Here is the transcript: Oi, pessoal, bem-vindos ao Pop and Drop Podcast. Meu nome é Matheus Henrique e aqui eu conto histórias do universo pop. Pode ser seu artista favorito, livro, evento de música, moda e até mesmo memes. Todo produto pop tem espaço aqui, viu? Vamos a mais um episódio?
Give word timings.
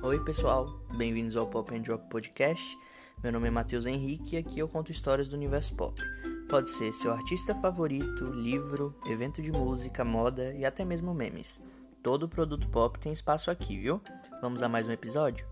Oi, 0.00 0.20
pessoal, 0.20 0.80
bem-vindos 0.96 1.36
ao 1.36 1.48
Pop 1.48 1.74
and 1.74 1.80
Drop 1.80 2.08
Podcast. 2.08 2.78
Meu 3.20 3.32
nome 3.32 3.48
é 3.48 3.50
Matheus 3.50 3.84
Henrique 3.84 4.36
e 4.36 4.38
aqui 4.38 4.60
eu 4.60 4.68
conto 4.68 4.92
histórias 4.92 5.26
do 5.26 5.34
universo 5.34 5.74
pop. 5.74 6.00
Pode 6.48 6.70
ser 6.70 6.92
seu 6.92 7.12
artista 7.12 7.52
favorito, 7.56 8.26
livro, 8.26 8.94
evento 9.06 9.42
de 9.42 9.50
música, 9.50 10.04
moda 10.04 10.54
e 10.54 10.64
até 10.64 10.84
mesmo 10.84 11.12
memes. 11.12 11.60
Todo 12.00 12.28
produto 12.28 12.68
pop 12.68 12.96
tem 13.00 13.12
espaço 13.12 13.50
aqui, 13.50 13.76
viu? 13.76 14.00
Vamos 14.40 14.62
a 14.62 14.68
mais 14.68 14.86
um 14.86 14.92
episódio? 14.92 15.44